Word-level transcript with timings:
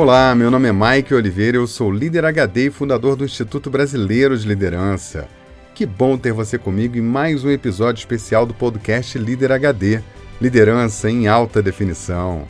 Olá, 0.00 0.34
meu 0.34 0.50
nome 0.50 0.66
é 0.66 0.72
Mike 0.72 1.12
Oliveira, 1.12 1.58
eu 1.58 1.66
sou 1.66 1.92
líder 1.92 2.24
HD 2.24 2.68
e 2.68 2.70
fundador 2.70 3.16
do 3.16 3.24
Instituto 3.26 3.68
Brasileiro 3.68 4.34
de 4.34 4.48
Liderança. 4.48 5.28
Que 5.74 5.84
bom 5.84 6.16
ter 6.16 6.32
você 6.32 6.56
comigo 6.56 6.96
em 6.96 7.02
mais 7.02 7.44
um 7.44 7.50
episódio 7.50 8.00
especial 8.00 8.46
do 8.46 8.54
podcast 8.54 9.18
Líder 9.18 9.52
HD 9.52 10.00
Liderança 10.40 11.10
em 11.10 11.28
Alta 11.28 11.60
Definição. 11.60 12.48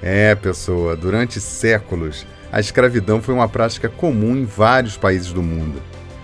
É, 0.00 0.36
pessoa, 0.36 0.94
durante 0.94 1.40
séculos, 1.40 2.24
a 2.52 2.60
escravidão 2.60 3.20
foi 3.20 3.34
uma 3.34 3.48
prática 3.48 3.88
comum 3.88 4.36
em 4.36 4.44
vários 4.44 4.96
países 4.96 5.32
do 5.32 5.42
mundo. 5.42 5.82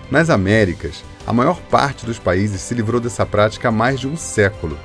Nas 0.09 0.29
Américas, 0.29 1.03
a 1.27 1.33
maior 1.33 1.59
parte 1.69 2.05
dos 2.05 2.17
países 2.17 2.61
se 2.61 2.73
livrou 2.73 3.01
dessa 3.01 3.25
prática 3.25 3.67
há 3.67 3.71
mais 3.73 3.99
de 3.99 4.07
um 4.07 4.15
século. 4.15 4.79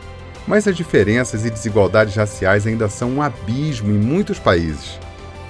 Mas 0.48 0.66
as 0.66 0.77
diferenças 0.77 1.46
e 1.46 1.50
desigualdades 1.50 2.16
raciais 2.16 2.66
ainda 2.66 2.88
são 2.88 3.08
um 3.08 3.22
abismo 3.22 3.92
em 3.92 3.98
muitos 3.98 4.41
países 4.41 4.98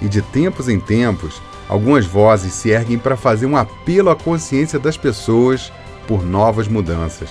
e 0.01 0.07
de 0.07 0.21
tempos 0.21 0.69
em 0.69 0.79
tempos, 0.79 1.41
algumas 1.67 2.05
vozes 2.05 2.53
se 2.53 2.69
erguem 2.69 2.97
para 2.97 3.17
fazer 3.17 3.45
um 3.45 3.57
apelo 3.57 4.09
à 4.09 4.15
consciência 4.15 4.79
das 4.79 4.97
pessoas 4.97 5.71
por 6.07 6.23
novas 6.23 6.67
mudanças. 6.67 7.29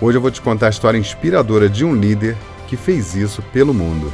Hoje 0.00 0.18
eu 0.18 0.22
vou 0.22 0.30
te 0.30 0.40
contar 0.40 0.66
a 0.66 0.70
história 0.70 0.98
inspiradora 0.98 1.68
de 1.68 1.84
um 1.84 1.94
líder 1.94 2.36
que 2.66 2.76
fez 2.76 3.14
isso 3.14 3.42
pelo 3.52 3.74
mundo. 3.74 4.12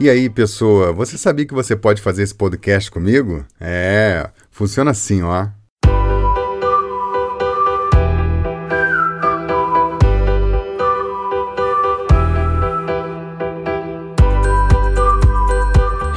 E 0.00 0.08
aí, 0.08 0.30
pessoa, 0.30 0.92
você 0.92 1.18
sabia 1.18 1.44
que 1.44 1.52
você 1.52 1.74
pode 1.74 2.00
fazer 2.00 2.22
esse 2.22 2.34
podcast 2.34 2.88
comigo? 2.88 3.44
É, 3.60 4.30
funciona 4.48 4.92
assim, 4.92 5.22
ó. 5.22 5.48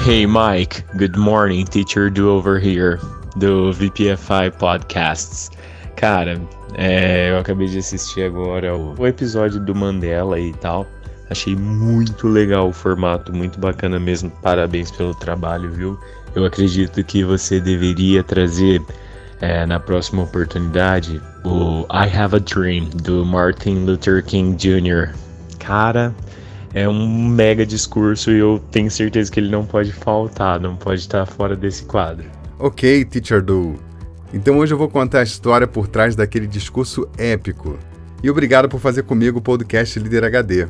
Hey 0.04 0.26
Mike, 0.26 0.84
good 0.98 1.16
morning, 1.16 1.64
teacher 1.64 2.10
do 2.10 2.32
over 2.32 2.58
here, 2.58 2.98
do 3.38 3.72
VPFI 3.72 4.50
Podcasts. 4.58 5.52
Cara, 5.96 6.42
é, 6.74 7.30
eu 7.30 7.38
acabei 7.38 7.68
de 7.68 7.78
assistir 7.78 8.24
agora 8.24 8.76
o, 8.76 9.00
o, 9.00 9.06
episódio 9.06 9.60
do 9.60 9.76
Mandela 9.76 10.40
e 10.40 10.54
tal. 10.54 10.88
Achei 11.30 11.56
muito 11.56 12.28
legal 12.28 12.70
o 12.70 12.74
formato, 12.74 13.32
muito 13.32 13.60
bacana 13.60 14.00
mesmo. 14.00 14.32
Parabéns 14.42 14.90
pelo 14.90 15.14
trabalho, 15.14 15.70
viu? 15.70 16.00
Eu 16.34 16.46
acredito 16.46 17.04
que 17.04 17.24
você 17.24 17.62
deveria 17.62 18.24
trazer 18.24 18.82
é, 19.40 19.68
na 19.68 19.80
próxima 19.80 20.24
oportunidade 20.24 21.22
o 21.44 21.86
I 21.94 22.10
Have 22.10 22.38
a 22.38 22.40
Dream 22.40 22.86
do 23.04 23.24
Martin 23.24 23.86
Luther 23.86 24.26
King 24.26 24.56
Jr. 24.56 25.14
Cara, 25.60 26.12
é 26.74 26.88
um 26.88 27.28
mega 27.28 27.66
discurso 27.66 28.32
e 28.32 28.40
eu 28.40 28.60
tenho 28.72 28.90
certeza 28.90 29.32
que 29.32 29.40
ele 29.40 29.50
não 29.50 29.66
pode 29.66 29.92
faltar, 29.92 30.60
não 30.60 30.76
pode 30.76 31.02
estar 31.02 31.26
fora 31.26 31.56
desse 31.56 31.84
quadro. 31.84 32.26
Ok, 32.58 33.06
Teacher 33.06 33.42
Do. 33.42 33.76
Então 34.34 34.60
hoje 34.60 34.74
eu 34.74 34.78
vou 34.78 34.90
contar 34.90 35.20
a 35.20 35.24
história 35.24 35.68
por 35.68 35.88
trás 35.88 36.16
daquele 36.16 36.48
discurso 36.48 37.08
épico. 37.18 37.78
E 38.24 38.30
obrigado 38.30 38.70
por 38.70 38.80
fazer 38.80 39.04
comigo 39.04 39.40
o 39.40 39.42
podcast 39.42 40.00
Líder 40.00 40.24
HD. 40.24 40.68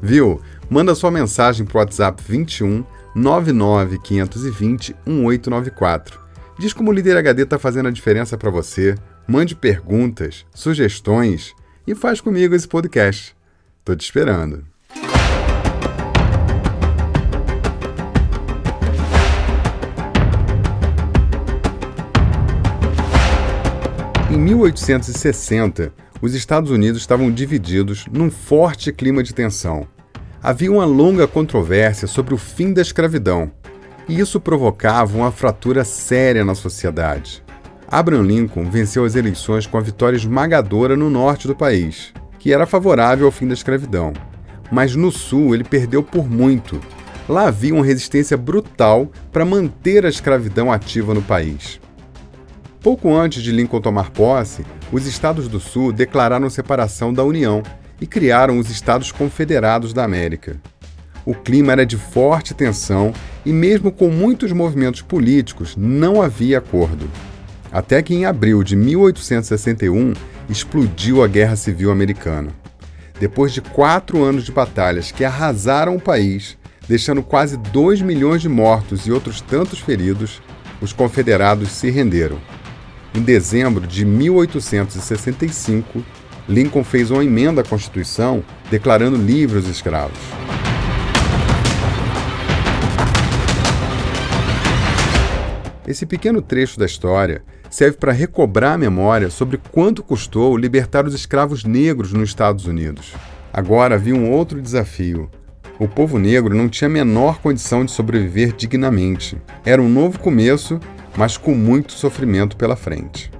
Viu? 0.00 0.40
Manda 0.68 0.94
sua 0.94 1.10
mensagem 1.10 1.66
pro 1.66 1.78
WhatsApp 1.78 2.22
21 2.26 2.84
99 3.14 3.98
520 3.98 4.94
1894. 5.06 6.20
Diz 6.58 6.72
como 6.72 6.90
o 6.90 6.92
Líder 6.92 7.16
HD 7.16 7.42
está 7.42 7.58
fazendo 7.58 7.88
a 7.88 7.92
diferença 7.92 8.36
para 8.36 8.50
você. 8.50 8.94
Mande 9.26 9.56
perguntas, 9.56 10.44
sugestões 10.54 11.54
e 11.86 11.94
faz 11.94 12.20
comigo 12.20 12.54
esse 12.54 12.68
podcast. 12.68 13.34
Tô 13.84 13.96
te 13.96 14.04
esperando. 14.04 14.64
1860, 24.40 25.92
os 26.22 26.34
Estados 26.34 26.70
Unidos 26.70 27.02
estavam 27.02 27.30
divididos 27.30 28.06
num 28.10 28.30
forte 28.30 28.90
clima 28.90 29.22
de 29.22 29.34
tensão. 29.34 29.86
Havia 30.42 30.72
uma 30.72 30.86
longa 30.86 31.28
controvérsia 31.28 32.08
sobre 32.08 32.32
o 32.32 32.38
fim 32.38 32.72
da 32.72 32.80
escravidão, 32.80 33.52
e 34.08 34.18
isso 34.18 34.40
provocava 34.40 35.16
uma 35.16 35.30
fratura 35.30 35.84
séria 35.84 36.42
na 36.42 36.54
sociedade. 36.54 37.44
Abraham 37.86 38.22
Lincoln 38.22 38.70
venceu 38.70 39.04
as 39.04 39.14
eleições 39.14 39.66
com 39.66 39.76
a 39.76 39.82
vitória 39.82 40.16
esmagadora 40.16 40.96
no 40.96 41.10
norte 41.10 41.46
do 41.46 41.54
país, 41.54 42.14
que 42.38 42.50
era 42.50 42.66
favorável 42.66 43.26
ao 43.26 43.32
fim 43.32 43.46
da 43.46 43.54
escravidão. 43.54 44.14
Mas 44.72 44.96
no 44.96 45.12
sul 45.12 45.54
ele 45.54 45.64
perdeu 45.64 46.02
por 46.02 46.26
muito. 46.26 46.80
Lá 47.28 47.48
havia 47.48 47.74
uma 47.74 47.84
resistência 47.84 48.38
brutal 48.38 49.10
para 49.30 49.44
manter 49.44 50.06
a 50.06 50.08
escravidão 50.08 50.72
ativa 50.72 51.12
no 51.12 51.20
país. 51.20 51.78
Pouco 52.82 53.14
antes 53.14 53.42
de 53.42 53.52
Lincoln 53.52 53.80
tomar 53.80 54.10
posse, 54.10 54.64
os 54.90 55.06
estados 55.06 55.48
do 55.48 55.60
Sul 55.60 55.92
declararam 55.92 56.48
separação 56.48 57.12
da 57.12 57.22
União 57.22 57.62
e 58.00 58.06
criaram 58.06 58.58
os 58.58 58.70
Estados 58.70 59.12
Confederados 59.12 59.92
da 59.92 60.02
América. 60.02 60.56
O 61.26 61.34
clima 61.34 61.72
era 61.72 61.84
de 61.84 61.98
forte 61.98 62.54
tensão 62.54 63.12
e, 63.44 63.52
mesmo 63.52 63.92
com 63.92 64.08
muitos 64.08 64.50
movimentos 64.52 65.02
políticos, 65.02 65.76
não 65.76 66.22
havia 66.22 66.56
acordo. 66.56 67.06
Até 67.70 68.02
que 68.02 68.14
em 68.14 68.24
abril 68.24 68.64
de 68.64 68.74
1861 68.74 70.14
explodiu 70.48 71.22
a 71.22 71.28
Guerra 71.28 71.56
Civil 71.56 71.90
Americana. 71.90 72.50
Depois 73.20 73.52
de 73.52 73.60
quatro 73.60 74.24
anos 74.24 74.44
de 74.44 74.52
batalhas 74.52 75.12
que 75.12 75.22
arrasaram 75.22 75.96
o 75.96 76.00
país, 76.00 76.56
deixando 76.88 77.22
quase 77.22 77.58
2 77.58 78.00
milhões 78.00 78.40
de 78.40 78.48
mortos 78.48 79.06
e 79.06 79.12
outros 79.12 79.42
tantos 79.42 79.78
feridos, 79.80 80.40
os 80.80 80.94
confederados 80.94 81.70
se 81.72 81.90
renderam. 81.90 82.38
Em 83.12 83.22
dezembro 83.22 83.88
de 83.88 84.04
1865, 84.04 86.04
Lincoln 86.48 86.84
fez 86.84 87.10
uma 87.10 87.24
emenda 87.24 87.60
à 87.60 87.64
Constituição 87.64 88.44
declarando 88.70 89.16
livres 89.16 89.64
os 89.64 89.70
escravos. 89.70 90.16
Esse 95.88 96.06
pequeno 96.06 96.40
trecho 96.40 96.78
da 96.78 96.86
história 96.86 97.42
serve 97.68 97.96
para 97.96 98.12
recobrar 98.12 98.74
a 98.74 98.78
memória 98.78 99.28
sobre 99.28 99.58
quanto 99.72 100.04
custou 100.04 100.56
libertar 100.56 101.04
os 101.04 101.12
escravos 101.12 101.64
negros 101.64 102.12
nos 102.12 102.28
Estados 102.28 102.66
Unidos. 102.66 103.12
Agora 103.52 103.96
havia 103.96 104.14
um 104.14 104.30
outro 104.30 104.62
desafio. 104.62 105.28
O 105.80 105.88
povo 105.88 106.16
negro 106.16 106.54
não 106.54 106.68
tinha 106.68 106.86
a 106.86 106.92
menor 106.92 107.40
condição 107.40 107.84
de 107.84 107.90
sobreviver 107.90 108.54
dignamente. 108.54 109.36
Era 109.64 109.82
um 109.82 109.88
novo 109.88 110.20
começo 110.20 110.78
mas 111.16 111.36
com 111.36 111.54
muito 111.54 111.92
sofrimento 111.92 112.56
pela 112.56 112.76
frente. 112.76 113.30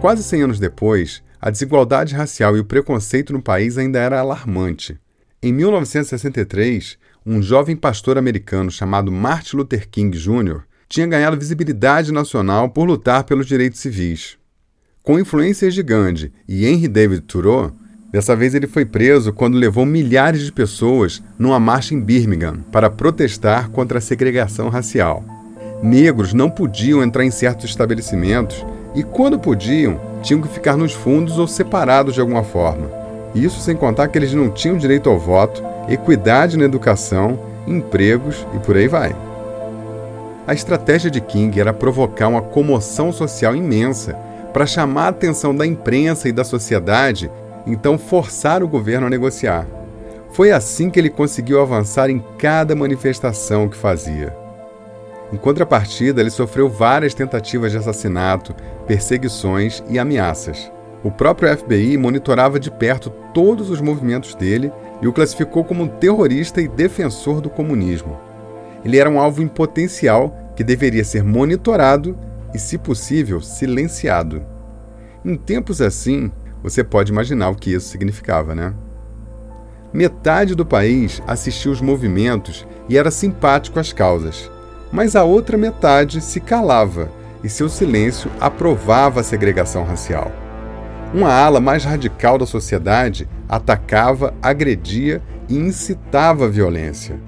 Quase 0.00 0.22
100 0.22 0.42
anos 0.42 0.58
depois, 0.60 1.22
a 1.40 1.50
desigualdade 1.50 2.14
racial 2.14 2.56
e 2.56 2.60
o 2.60 2.64
preconceito 2.64 3.32
no 3.32 3.42
país 3.42 3.76
ainda 3.76 3.98
era 3.98 4.20
alarmante. 4.20 4.98
Em 5.42 5.52
1963, 5.52 6.96
um 7.26 7.42
jovem 7.42 7.76
pastor 7.76 8.16
americano 8.16 8.70
chamado 8.70 9.12
Martin 9.12 9.56
Luther 9.56 9.88
King 9.88 10.16
Jr 10.16 10.67
tinha 10.88 11.06
ganhado 11.06 11.38
visibilidade 11.38 12.10
nacional 12.10 12.68
por 12.70 12.84
lutar 12.84 13.24
pelos 13.24 13.46
direitos 13.46 13.80
civis. 13.80 14.38
Com 15.02 15.18
influências 15.18 15.74
de 15.74 15.82
Gandhi 15.82 16.32
e 16.48 16.66
Henry 16.66 16.88
David 16.88 17.22
Thoreau, 17.22 17.72
dessa 18.10 18.34
vez 18.34 18.54
ele 18.54 18.66
foi 18.66 18.84
preso 18.84 19.32
quando 19.32 19.58
levou 19.58 19.84
milhares 19.84 20.42
de 20.42 20.52
pessoas 20.52 21.22
numa 21.38 21.60
marcha 21.60 21.94
em 21.94 22.00
Birmingham 22.00 22.60
para 22.72 22.90
protestar 22.90 23.68
contra 23.70 23.98
a 23.98 24.02
segregação 24.02 24.68
racial. 24.68 25.24
Negros 25.82 26.32
não 26.32 26.50
podiam 26.50 27.02
entrar 27.02 27.24
em 27.24 27.30
certos 27.30 27.70
estabelecimentos 27.70 28.64
e, 28.94 29.02
quando 29.02 29.38
podiam, 29.38 30.00
tinham 30.22 30.42
que 30.42 30.48
ficar 30.48 30.76
nos 30.76 30.92
fundos 30.92 31.38
ou 31.38 31.46
separados 31.46 32.14
de 32.14 32.20
alguma 32.20 32.42
forma. 32.42 32.90
Isso 33.34 33.60
sem 33.60 33.76
contar 33.76 34.08
que 34.08 34.18
eles 34.18 34.32
não 34.32 34.50
tinham 34.50 34.76
direito 34.76 35.08
ao 35.08 35.18
voto, 35.18 35.62
equidade 35.88 36.56
na 36.56 36.64
educação, 36.64 37.38
empregos 37.66 38.46
e 38.54 38.58
por 38.58 38.76
aí 38.76 38.88
vai. 38.88 39.14
A 40.48 40.54
estratégia 40.54 41.10
de 41.10 41.20
King 41.20 41.60
era 41.60 41.74
provocar 41.74 42.26
uma 42.26 42.40
comoção 42.40 43.12
social 43.12 43.54
imensa 43.54 44.14
para 44.50 44.64
chamar 44.64 45.04
a 45.04 45.08
atenção 45.08 45.54
da 45.54 45.66
imprensa 45.66 46.26
e 46.26 46.32
da 46.32 46.42
sociedade, 46.42 47.30
então 47.66 47.98
forçar 47.98 48.62
o 48.62 48.68
governo 48.68 49.08
a 49.08 49.10
negociar. 49.10 49.66
Foi 50.30 50.50
assim 50.50 50.88
que 50.88 50.98
ele 50.98 51.10
conseguiu 51.10 51.60
avançar 51.60 52.08
em 52.08 52.24
cada 52.38 52.74
manifestação 52.74 53.68
que 53.68 53.76
fazia. 53.76 54.34
Em 55.30 55.36
contrapartida, 55.36 56.22
ele 56.22 56.30
sofreu 56.30 56.66
várias 56.66 57.12
tentativas 57.12 57.70
de 57.70 57.76
assassinato, 57.76 58.54
perseguições 58.86 59.84
e 59.86 59.98
ameaças. 59.98 60.72
O 61.04 61.10
próprio 61.10 61.54
FBI 61.58 61.98
monitorava 61.98 62.58
de 62.58 62.70
perto 62.70 63.10
todos 63.34 63.68
os 63.68 63.82
movimentos 63.82 64.34
dele 64.34 64.72
e 65.02 65.06
o 65.06 65.12
classificou 65.12 65.62
como 65.62 65.84
um 65.84 65.88
terrorista 65.88 66.58
e 66.62 66.66
defensor 66.66 67.42
do 67.42 67.50
comunismo. 67.50 68.27
Ele 68.84 68.98
era 68.98 69.10
um 69.10 69.20
alvo 69.20 69.42
em 69.42 69.48
potencial 69.48 70.52
que 70.56 70.64
deveria 70.64 71.04
ser 71.04 71.22
monitorado 71.22 72.18
e, 72.54 72.58
se 72.58 72.78
possível, 72.78 73.40
silenciado. 73.40 74.44
Em 75.24 75.36
tempos 75.36 75.80
assim, 75.80 76.30
você 76.62 76.82
pode 76.82 77.12
imaginar 77.12 77.50
o 77.50 77.54
que 77.54 77.72
isso 77.72 77.88
significava, 77.88 78.54
né? 78.54 78.74
Metade 79.92 80.54
do 80.54 80.66
país 80.66 81.22
assistia 81.26 81.72
os 81.72 81.80
movimentos 81.80 82.66
e 82.88 82.98
era 82.98 83.10
simpático 83.10 83.78
às 83.78 83.92
causas, 83.92 84.50
mas 84.92 85.16
a 85.16 85.24
outra 85.24 85.56
metade 85.56 86.20
se 86.20 86.40
calava 86.40 87.10
e 87.42 87.48
seu 87.48 87.68
silêncio 87.68 88.30
aprovava 88.40 89.20
a 89.20 89.24
segregação 89.24 89.84
racial. 89.84 90.30
Uma 91.14 91.32
ala 91.32 91.60
mais 91.60 91.84
radical 91.84 92.36
da 92.36 92.44
sociedade 92.44 93.26
atacava, 93.48 94.34
agredia 94.42 95.22
e 95.48 95.56
incitava 95.56 96.44
a 96.44 96.48
violência. 96.48 97.18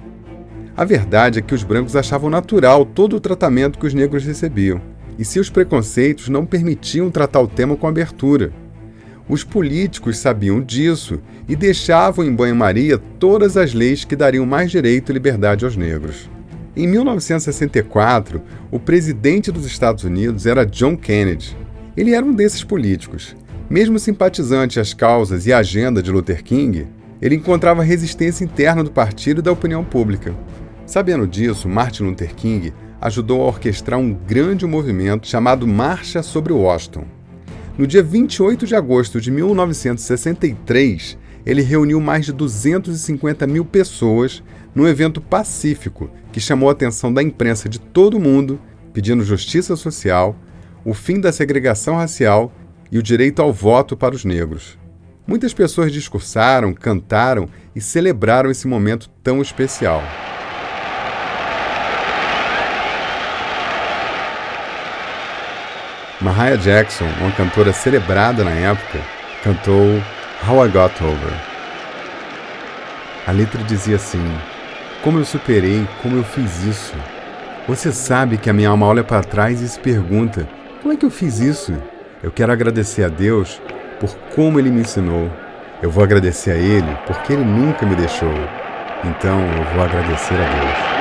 A 0.77 0.85
verdade 0.85 1.39
é 1.39 1.43
que 1.43 1.55
os 1.55 1.63
brancos 1.63 1.97
achavam 1.97 2.31
natural 2.31 2.85
todo 2.85 3.17
o 3.17 3.21
tratamento 3.21 3.79
que 3.79 3.87
os 3.87 3.95
negros 3.95 4.25
recebiam, 4.25 4.81
e 5.19 5.25
seus 5.25 5.51
preconceitos 5.51 6.29
não 6.29 6.47
permitiam 6.47 7.11
tratar 7.11 7.41
o 7.41 7.49
tema 7.49 7.77
com 7.77 7.87
abertura. 7.87 8.53
Os 9.29 9.45
políticos 9.45 10.19
sabiam 10.19 10.61
disso 10.61 11.21
e 11.49 11.55
deixavam 11.55 12.25
em 12.25 12.35
banho-maria 12.35 12.99
todas 12.99 13.57
as 13.57 13.75
leis 13.75 14.05
que 14.05 14.17
dariam 14.17 14.47
mais 14.47 14.71
direito 14.71 15.11
e 15.11 15.13
liberdade 15.13 15.65
aos 15.65 15.77
negros. 15.77 16.29
Em 16.77 16.87
1964, 16.87 18.41
o 18.71 18.79
presidente 18.79 19.53
dos 19.53 19.67
Estados 19.67 20.05
Unidos 20.05 20.47
era 20.47 20.65
John 20.65 20.97
Kennedy. 20.97 21.57
Ele 21.97 22.15
era 22.15 22.25
um 22.25 22.33
desses 22.33 22.65
políticos. 22.65 23.37
Mesmo 23.69 23.99
simpatizante 23.99 24.81
às 24.81 24.95
causas 24.95 25.47
e 25.47 25.53
à 25.53 25.59
agenda 25.59 26.03
de 26.03 26.11
Luther 26.11 26.43
King, 26.43 26.87
ele 27.21 27.35
encontrava 27.35 27.83
resistência 27.83 28.45
interna 28.45 28.83
do 28.83 28.91
partido 28.91 29.41
e 29.41 29.43
da 29.43 29.53
opinião 29.53 29.85
pública. 29.85 30.35
Sabendo 30.91 31.25
disso, 31.25 31.69
Martin 31.69 32.03
Luther 32.03 32.35
King 32.35 32.75
ajudou 33.01 33.43
a 33.43 33.47
orquestrar 33.47 33.97
um 33.97 34.13
grande 34.13 34.67
movimento 34.67 35.29
chamado 35.29 35.65
Marcha 35.65 36.21
sobre 36.21 36.53
Washington. 36.53 37.05
No 37.79 37.87
dia 37.87 38.03
28 38.03 38.67
de 38.67 38.75
agosto 38.75 39.21
de 39.21 39.31
1963, 39.31 41.17
ele 41.47 41.63
reuniu 41.63 42.01
mais 42.01 42.27
de 42.27 42.33
250 42.33 43.47
mil 43.47 43.65
pessoas 43.65 44.43
num 44.75 44.89
evento 44.89 45.21
pacífico 45.21 46.11
que 46.33 46.41
chamou 46.41 46.69
a 46.69 46.73
atenção 46.73 47.15
da 47.15 47.23
imprensa 47.23 47.69
de 47.69 47.79
todo 47.79 48.17
o 48.17 48.21
mundo, 48.21 48.61
pedindo 48.93 49.23
justiça 49.23 49.77
social, 49.77 50.35
o 50.85 50.93
fim 50.93 51.21
da 51.21 51.31
segregação 51.31 51.99
racial 51.99 52.53
e 52.91 52.99
o 52.99 53.03
direito 53.03 53.41
ao 53.41 53.53
voto 53.53 53.97
para 53.97 54.17
os 54.17 54.25
negros. 54.25 54.77
Muitas 55.25 55.55
pessoas 55.55 55.93
discursaram, 55.93 56.75
cantaram 56.75 57.49
e 57.77 57.81
celebraram 57.81 58.51
esse 58.51 58.67
momento 58.67 59.09
tão 59.23 59.41
especial. 59.41 60.03
Mariah 66.21 66.57
Jackson, 66.57 67.07
uma 67.19 67.31
cantora 67.33 67.73
celebrada 67.73 68.45
na 68.45 68.51
época, 68.51 68.99
cantou 69.43 70.03
How 70.47 70.67
I 70.67 70.69
Got 70.69 71.01
Over. 71.01 71.33
A 73.27 73.33
letra 73.33 73.63
dizia 73.65 73.97
assim: 73.97 74.23
Como 75.03 75.19
eu 75.19 75.25
superei, 75.25 75.89
como 76.03 76.19
eu 76.19 76.25
fiz 76.25 76.63
isso. 76.63 76.95
Você 77.67 77.91
sabe 77.91 78.37
que 78.37 78.51
a 78.51 78.53
minha 78.53 78.69
alma 78.69 78.87
olha 78.87 79.03
para 79.03 79.25
trás 79.25 79.63
e 79.63 79.69
se 79.69 79.81
pergunta: 79.81 80.47
Como 80.83 80.93
é 80.93 80.97
que 80.97 81.07
eu 81.07 81.11
fiz 81.11 81.39
isso? 81.39 81.73
Eu 82.23 82.31
quero 82.31 82.53
agradecer 82.53 83.03
a 83.05 83.09
Deus 83.09 83.59
por 83.99 84.15
como 84.35 84.59
Ele 84.59 84.71
me 84.71 84.83
ensinou. 84.83 85.31
Eu 85.83 85.91
vou 85.91 86.05
agradecer 86.05 86.51
a 86.51 86.57
Ele 86.57 86.99
porque 87.07 87.33
Ele 87.33 87.45
nunca 87.45 87.87
me 87.87 87.95
deixou. 87.95 88.35
Então 89.05 89.41
eu 89.41 89.65
vou 89.75 89.83
agradecer 89.83 90.35
a 90.35 90.37
Deus. 90.37 91.00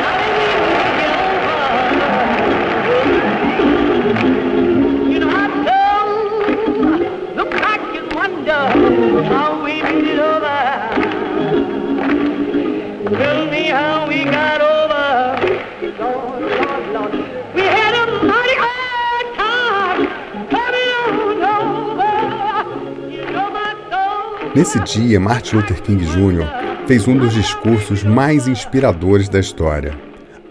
Nesse 24.59 24.77
dia, 24.81 25.21
Martin 25.21 25.55
Luther 25.55 25.81
King 25.81 26.03
Jr. 26.03 26.85
fez 26.85 27.07
um 27.07 27.17
dos 27.17 27.31
discursos 27.33 28.03
mais 28.03 28.45
inspiradores 28.45 29.29
da 29.29 29.39
história, 29.39 29.97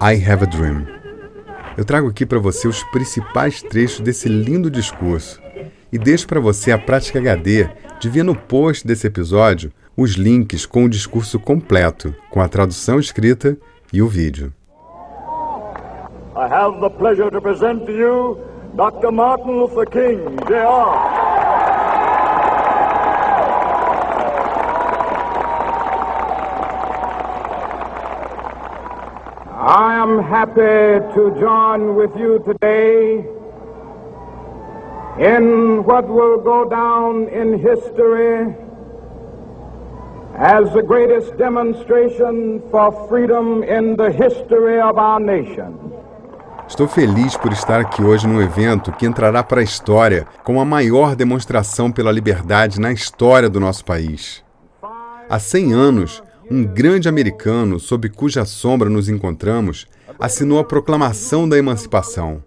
I 0.01 0.15
Have 0.27 0.45
a 0.45 0.47
Dream. 0.47 0.87
Eu 1.77 1.85
trago 1.85 2.09
aqui 2.09 2.25
para 2.25 2.39
você 2.39 2.67
os 2.67 2.83
principais 2.85 3.61
trechos 3.61 4.01
desse 4.01 4.27
lindo 4.27 4.71
discurso 4.71 5.39
e 5.93 5.99
deixo 5.99 6.27
para 6.27 6.41
você 6.41 6.73
a 6.73 6.79
prática 6.79 7.19
HD 7.19 7.69
de 8.01 8.09
ver 8.09 8.23
no 8.23 8.35
post 8.35 8.87
desse 8.87 9.07
episódio 9.07 9.71
os 9.95 10.13
links 10.13 10.65
com 10.65 10.85
o 10.85 10.89
discurso 10.89 11.39
completo, 11.39 12.15
com 12.31 12.41
a 12.41 12.49
tradução 12.49 12.99
escrita 12.99 13.59
e 13.93 14.01
o 14.01 14.09
vídeo. 14.09 14.55
I 16.35 16.51
have 16.51 16.81
the 16.81 16.89
pleasure 16.89 17.31
to 17.31 17.43
present 17.43 17.85
to 17.85 17.93
you 17.93 18.39
Dr. 18.73 19.13
Martin 19.13 19.51
Luther 19.51 19.87
King, 19.87 20.35
Jr. 20.47 21.29
I 29.61 30.01
happy 30.23 31.01
to 31.15 31.31
join 31.39 31.95
with 31.95 32.15
you 32.17 32.39
today 32.45 33.25
in 35.19 35.85
what 35.85 36.07
will 36.09 36.39
go 36.41 36.69
down 36.69 37.29
in 37.29 37.59
history 37.59 38.55
as 40.37 40.73
the 40.73 40.83
greatest 40.83 41.37
demonstration 41.37 42.63
for 42.71 42.93
freedom 43.09 43.63
in 43.65 43.97
the 43.97 44.11
history 44.11 44.81
of 44.81 44.97
our 44.97 45.19
nation. 45.21 45.75
Estou 46.69 46.87
feliz 46.87 47.37
por 47.37 47.53
estar 47.53 47.81
aqui 47.81 48.03
hoje 48.03 48.27
num 48.29 48.41
evento 48.41 48.93
que 48.93 49.07
entrará 49.07 49.43
para 49.43 49.61
a 49.61 49.65
história 49.65 50.27
como 50.45 50.61
a 50.61 50.65
maior 50.65 51.17
demonstração 51.17 51.91
pela 51.91 52.13
liberdade 52.13 52.79
na 52.79 52.93
história 52.93 53.49
do 53.49 53.59
nosso 53.59 53.85
país. 53.85 54.45
Há 55.29 55.39
100 55.39 55.73
anos, 55.73 56.23
um 56.51 56.63
grande 56.65 57.09
americano 57.09 57.81
sob 57.81 58.09
cuja 58.11 58.45
sombra 58.45 58.89
nos 58.89 59.09
encontramos, 59.09 59.87
assinou 60.19 60.59
a 60.59 60.65
Proclamação 60.65 61.49
da 61.49 61.59
Emancipação. 61.59 62.43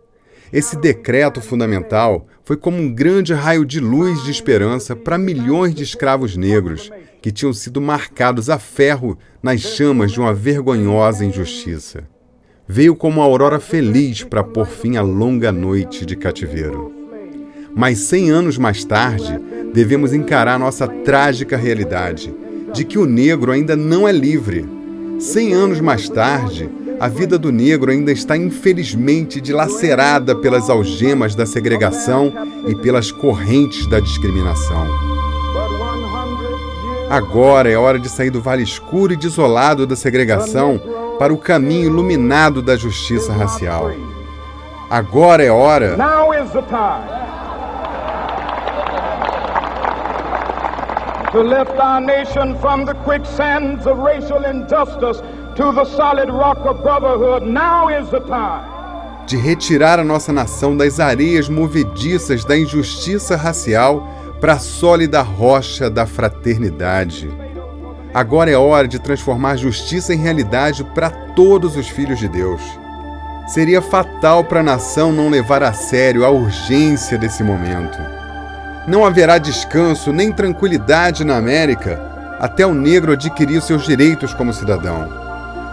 Esse 0.52 0.76
decreto 0.76 1.42
fundamental 1.42 2.28
foi 2.44 2.58
como 2.58 2.78
um 2.78 2.94
grande 2.94 3.34
raio 3.34 3.66
de 3.66 3.80
luz 3.80 4.24
de 4.24 4.32
esperança 4.32 4.96
para 4.96 5.18
milhões 5.18 5.74
de 5.74 5.84
escravos 5.84 6.36
negros 6.36 6.92
que 7.22 7.32
tinham 7.32 7.54
sido 7.54 7.80
marcados 7.80 8.50
a 8.50 8.60
ferro 8.60 9.18
nas 9.42 9.62
chamas 9.62 10.12
de 10.12 10.20
uma 10.20 10.34
vergonhosa 10.34 11.24
injustiça. 11.24 12.04
Veio 12.68 12.96
como 12.96 13.20
uma 13.20 13.26
aurora 13.26 13.60
feliz 13.60 14.24
para 14.24 14.44
pôr 14.44 14.66
fim 14.66 14.98
à 14.98 15.02
longa 15.02 15.52
noite 15.52 16.06
de 16.06 16.16
cativeiro. 16.16 16.92
Mas 17.74 18.00
cem 18.00 18.30
anos 18.30 18.58
mais 18.58 18.84
tarde, 18.84 19.40
devemos 19.74 20.14
encarar 20.14 20.60
nossa 20.60 20.88
trágica 20.88 21.56
realidade 21.56 22.34
de 22.74 22.84
que 22.84 22.98
o 22.98 23.06
negro 23.06 23.52
ainda 23.52 23.76
não 23.76 24.08
é 24.08 24.12
livre. 24.12 24.66
Cem 25.20 25.54
anos 25.54 25.80
mais 25.80 26.10
tarde, 26.10 26.70
a 27.02 27.08
vida 27.08 27.36
do 27.40 27.52
negro 27.52 27.90
ainda 27.90 28.12
está 28.12 28.38
infelizmente 28.38 29.42
dilacerada 29.42 30.36
pelas 30.36 30.70
algemas 30.70 31.34
da 31.34 31.48
segregação 31.48 32.32
e 32.68 32.76
pelas 32.76 33.12
correntes 33.12 33.88
da 33.88 34.00
discriminação. 34.00 34.86
Agora 37.10 37.68
é 37.68 37.76
hora 37.76 37.98
de 37.98 38.08
sair 38.08 38.30
do 38.30 38.40
vale 38.40 38.62
escuro 38.62 39.14
e 39.14 39.18
desolado 39.18 39.88
da 39.88 39.96
segregação 39.96 40.80
para 41.18 41.34
o 41.34 41.40
caminho 41.40 41.86
iluminado 41.86 42.62
da 42.62 42.76
justiça 42.76 43.34
racial. 43.34 43.92
Agora 44.88 45.44
é 45.44 45.50
hora. 45.50 45.98
To 51.32 51.42
lift 51.42 51.80
our 51.80 52.02
nation 52.02 52.58
from 52.60 52.86
the 52.86 52.94
quicksands 53.06 53.88
of 53.88 53.98
racial 54.00 54.44
injustice 54.44 55.22
to 55.56 55.72
the 55.72 55.86
solid 55.86 56.30
rock 56.30 56.58
of 56.66 56.82
brotherhood. 56.82 57.44
Now 57.44 57.88
is 57.90 58.10
the 58.10 58.20
time. 58.20 58.70
De 59.26 59.38
retirar 59.38 59.98
a 59.98 60.04
nossa 60.04 60.34
nação 60.34 60.76
das 60.76 61.00
areias 61.00 61.48
movediças 61.48 62.44
da 62.44 62.58
injustiça 62.58 63.38
racial 63.38 64.06
para 64.42 64.54
a 64.54 64.60
sólida 64.60 65.22
rocha 65.22 65.90
da 65.90 66.06
fraternidade. 66.06 67.30
Agora 68.14 68.52
é 68.52 68.58
hora 68.58 68.88
de 68.88 69.00
transformar 69.00 69.56
justiça 69.56 70.14
em 70.14 70.18
realidade 70.18 70.84
para 70.84 71.10
todos 71.10 71.78
os 71.78 71.88
filhos 71.88 72.20
de 72.20 72.28
Deus. 72.28 72.62
Seria 73.48 73.82
fatal 73.82 74.44
para 74.44 74.60
a 74.60 74.64
nação 74.64 75.14
não 75.14 75.30
levar 75.30 75.64
a 75.64 75.72
sério 75.72 76.26
a 76.26 76.30
urgência 76.30 77.18
desse 77.18 77.42
momento. 77.42 78.21
Não 78.88 79.06
haverá 79.06 79.38
descanso 79.38 80.12
nem 80.12 80.32
tranquilidade 80.32 81.24
na 81.24 81.38
América 81.38 82.02
até 82.40 82.66
o 82.66 82.74
negro 82.74 83.12
adquirir 83.12 83.62
seus 83.62 83.84
direitos 83.84 84.34
como 84.34 84.52
cidadão. 84.52 85.08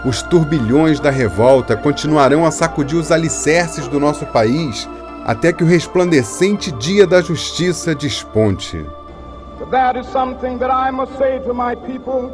Os 0.05 0.21
turbilhões 0.21 0.99
da 0.99 1.09
revolta 1.09 1.75
continuarão 1.75 2.45
a 2.45 2.51
sacudir 2.51 2.99
os 2.99 3.11
alicerces 3.11 3.87
do 3.87 3.99
nosso 3.99 4.27
país 4.27 4.87
até 5.25 5.51
que 5.51 5.63
o 5.63 5.67
resplandecente 5.67 6.71
dia 6.71 7.07
da 7.07 7.21
justiça 7.21 7.95
desponte. 7.95 8.85
That 9.71 9.99
is 9.99 10.07
something 10.07 10.57
that 10.59 10.71
I 10.71 10.91
must 10.91 11.17
say 11.17 11.39
to 11.39 11.53
my 11.53 11.75
people 11.75 12.31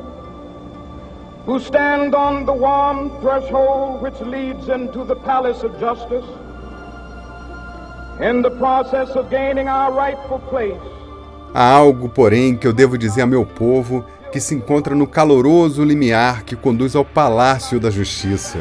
who 1.47 1.57
stand 1.59 2.13
on 2.13 2.45
the 2.45 2.53
warm 2.53 3.09
threshold 3.21 4.01
which 4.01 4.21
leads 4.21 4.67
into 4.67 5.05
the 5.05 5.15
palace 5.15 5.65
of 5.65 5.79
justice 5.79 6.25
Há 11.53 11.63
algo, 11.63 12.09
porém, 12.09 12.55
que 12.55 12.67
eu 12.67 12.73
devo 12.73 12.97
dizer 12.97 13.21
ao 13.21 13.27
meu 13.27 13.45
povo 13.45 14.05
que 14.31 14.39
se 14.39 14.55
encontra 14.55 14.95
no 14.95 15.07
caloroso 15.07 15.83
limiar 15.83 16.43
que 16.43 16.55
conduz 16.55 16.95
ao 16.95 17.05
palácio 17.05 17.79
da 17.79 17.89
justiça. 17.89 18.59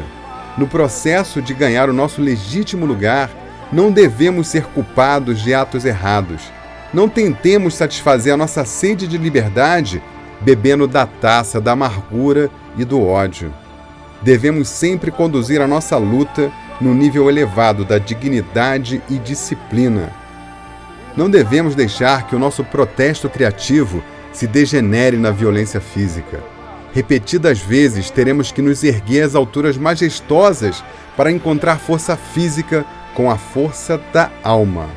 No 0.57 0.67
processo 0.67 1.41
de 1.41 1.53
ganhar 1.53 1.89
o 1.89 1.93
nosso 1.93 2.21
legítimo 2.21 2.85
lugar, 2.85 3.29
não 3.71 3.91
devemos 3.91 4.47
ser 4.47 4.65
culpados 4.67 5.41
de 5.41 5.53
atos 5.53 5.85
errados. 5.85 6.41
Não 6.93 7.09
tentemos 7.09 7.75
satisfazer 7.75 8.33
a 8.33 8.37
nossa 8.37 8.63
sede 8.63 9.07
de 9.07 9.17
liberdade 9.17 10.01
bebendo 10.41 10.87
da 10.87 11.05
taça 11.05 11.59
da 11.59 11.71
amargura 11.71 12.49
e 12.77 12.85
do 12.85 13.05
ódio. 13.05 13.53
Devemos 14.21 14.69
sempre 14.69 15.11
conduzir 15.11 15.61
a 15.61 15.67
nossa 15.67 15.97
luta 15.97 16.51
no 16.79 16.93
nível 16.93 17.29
elevado 17.29 17.85
da 17.85 17.97
dignidade 17.97 19.01
e 19.09 19.17
disciplina. 19.17 20.11
Não 21.15 21.29
devemos 21.29 21.75
deixar 21.75 22.27
que 22.27 22.35
o 22.35 22.39
nosso 22.39 22.63
protesto 22.63 23.29
criativo 23.29 24.03
se 24.33 24.45
degenere 24.45 25.17
na 25.17 25.31
violência 25.31 25.79
física. 25.79 26.43
Repetidas 26.93 27.59
vezes 27.59 28.09
teremos 28.09 28.51
que 28.51 28.61
nos 28.61 28.83
erguer 28.83 29.23
às 29.23 29.35
alturas 29.35 29.77
majestosas 29.77 30.83
para 31.15 31.31
encontrar 31.31 31.77
força 31.77 32.15
física 32.15 32.85
com 33.13 33.31
a 33.31 33.37
força 33.37 33.97
da 34.13 34.29
alma. 34.43 34.89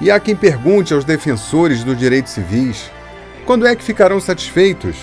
E 0.00 0.10
há 0.10 0.18
quem 0.18 0.34
pergunte 0.34 0.94
aos 0.94 1.04
defensores 1.04 1.84
dos 1.84 1.98
direitos 1.98 2.32
civis: 2.32 2.90
quando 3.44 3.66
é 3.66 3.74
que 3.74 3.82
ficarão 3.82 4.20
satisfeitos? 4.20 4.96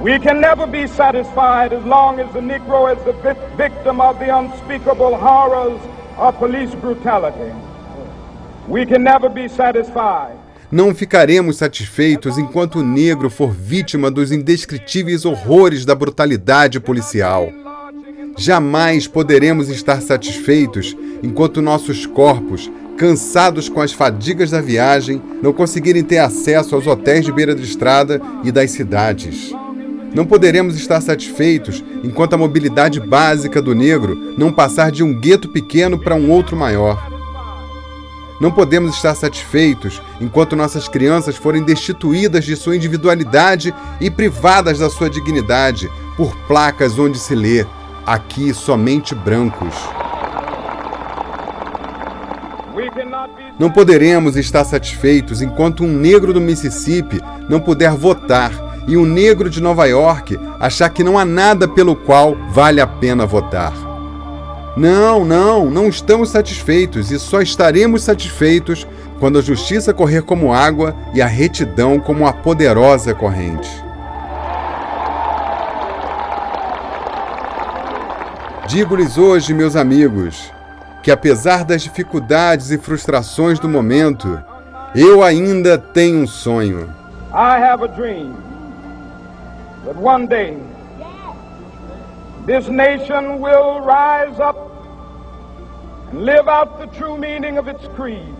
We 0.00 0.18
can 0.18 0.40
never 0.40 0.66
be 0.66 0.88
satisfied 0.88 1.72
as 1.72 1.84
long 1.84 2.18
as 2.18 2.32
the 2.32 2.40
Negro 2.40 2.88
is 2.88 3.02
the 3.04 3.12
victim 3.56 4.00
of 4.00 4.18
the 4.18 4.36
unspeakable 4.36 5.16
horrors 5.16 5.80
of 6.16 6.36
police 6.38 6.74
brutality. 6.74 7.52
We 8.66 8.86
can 8.86 9.04
never 9.04 9.28
be 9.28 9.48
satisfied. 9.48 10.36
Não 10.72 10.94
ficaremos 10.94 11.58
satisfeitos 11.58 12.38
enquanto 12.38 12.78
o 12.78 12.82
negro 12.82 13.28
for 13.28 13.52
vítima 13.52 14.10
dos 14.10 14.32
indescritíveis 14.32 15.26
horrores 15.26 15.84
da 15.84 15.94
brutalidade 15.94 16.80
policial. 16.80 17.50
Jamais 18.38 19.06
poderemos 19.06 19.68
estar 19.68 20.00
satisfeitos 20.00 20.96
enquanto 21.22 21.60
nossos 21.60 22.06
corpos, 22.06 22.72
cansados 22.96 23.68
com 23.68 23.82
as 23.82 23.92
fadigas 23.92 24.50
da 24.50 24.62
viagem, 24.62 25.20
não 25.42 25.52
conseguirem 25.52 26.02
ter 26.02 26.18
acesso 26.18 26.74
aos 26.74 26.86
hotéis 26.86 27.26
de 27.26 27.32
beira 27.32 27.54
de 27.54 27.62
estrada 27.62 28.20
e 28.42 28.50
das 28.50 28.70
cidades. 28.70 29.52
Não 30.14 30.26
poderemos 30.26 30.76
estar 30.76 31.00
satisfeitos 31.00 31.82
enquanto 32.04 32.34
a 32.34 32.38
mobilidade 32.38 33.00
básica 33.00 33.62
do 33.62 33.74
negro 33.74 34.34
não 34.36 34.52
passar 34.52 34.90
de 34.90 35.02
um 35.02 35.12
gueto 35.14 35.48
pequeno 35.48 35.98
para 35.98 36.14
um 36.14 36.30
outro 36.30 36.54
maior. 36.56 37.10
Não 38.38 38.50
podemos 38.50 38.96
estar 38.96 39.14
satisfeitos 39.14 40.02
enquanto 40.20 40.56
nossas 40.56 40.88
crianças 40.88 41.36
forem 41.36 41.62
destituídas 41.62 42.44
de 42.44 42.56
sua 42.56 42.76
individualidade 42.76 43.72
e 44.00 44.10
privadas 44.10 44.80
da 44.80 44.90
sua 44.90 45.08
dignidade 45.08 45.90
por 46.16 46.36
placas 46.46 46.98
onde 46.98 47.18
se 47.18 47.34
lê 47.34 47.64
aqui 48.04 48.52
somente 48.52 49.14
brancos. 49.14 49.74
Não 53.58 53.70
poderemos 53.70 54.36
estar 54.36 54.64
satisfeitos 54.64 55.40
enquanto 55.40 55.84
um 55.84 55.92
negro 55.92 56.34
do 56.34 56.40
Mississippi 56.40 57.20
não 57.48 57.60
puder 57.60 57.92
votar 57.92 58.71
e 58.86 58.96
um 58.96 59.04
negro 59.04 59.48
de 59.48 59.60
Nova 59.60 59.86
York 59.86 60.38
achar 60.58 60.88
que 60.90 61.04
não 61.04 61.18
há 61.18 61.24
nada 61.24 61.68
pelo 61.68 61.94
qual 61.94 62.36
vale 62.50 62.80
a 62.80 62.86
pena 62.86 63.26
votar. 63.26 63.72
Não, 64.76 65.24
não, 65.24 65.70
não 65.70 65.88
estamos 65.88 66.30
satisfeitos 66.30 67.10
e 67.10 67.18
só 67.18 67.42
estaremos 67.42 68.02
satisfeitos 68.02 68.86
quando 69.20 69.38
a 69.38 69.42
justiça 69.42 69.92
correr 69.92 70.22
como 70.22 70.52
água 70.52 70.96
e 71.14 71.20
a 71.20 71.26
retidão 71.26 72.00
como 72.00 72.26
a 72.26 72.32
poderosa 72.32 73.14
corrente. 73.14 73.70
Digo-lhes 78.66 79.18
hoje, 79.18 79.52
meus 79.52 79.76
amigos, 79.76 80.50
que 81.02 81.10
apesar 81.10 81.64
das 81.64 81.82
dificuldades 81.82 82.70
e 82.70 82.78
frustrações 82.78 83.58
do 83.58 83.68
momento, 83.68 84.42
eu 84.94 85.22
ainda 85.22 85.76
tenho 85.76 86.22
um 86.22 86.26
sonho. 86.26 86.88
I 87.34 87.62
have 87.62 87.84
a 87.84 87.86
dream 87.86 88.51
that 89.84 89.96
one 89.96 90.26
day 90.26 90.56
this 92.46 92.68
nation 92.68 93.40
will 93.40 93.80
rise 93.80 94.38
up 94.40 94.56
and 96.10 96.24
live 96.24 96.48
out 96.48 96.78
the 96.78 96.86
true 96.98 97.16
meaning 97.16 97.56
of 97.56 97.68
its 97.68 97.86
creed. 97.94 98.34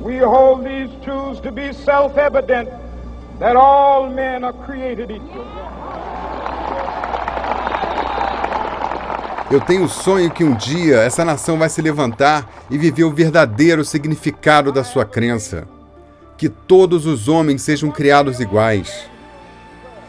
We 0.00 0.16
hold 0.16 0.64
these 0.64 0.90
truths 1.04 1.40
to 1.40 1.52
be 1.52 1.72
self 1.72 2.16
evident 2.16 2.70
that 3.38 3.54
all 3.54 4.08
men 4.08 4.44
are 4.44 4.54
created 4.64 5.10
equal. 5.10 5.46
Eu 9.50 9.60
tenho 9.60 9.82
o 9.82 9.88
sonho 9.88 10.30
que 10.30 10.44
um 10.44 10.54
dia 10.54 11.00
essa 11.00 11.24
nação 11.24 11.58
vai 11.58 11.68
se 11.68 11.82
levantar 11.82 12.48
e 12.70 12.78
viver 12.78 13.02
o 13.02 13.10
verdadeiro 13.10 13.84
significado 13.84 14.70
da 14.70 14.84
sua 14.84 15.04
crença. 15.04 15.66
Que 16.38 16.48
todos 16.48 17.04
os 17.04 17.26
homens 17.26 17.60
sejam 17.60 17.90
criados 17.90 18.38
iguais. 18.38 19.09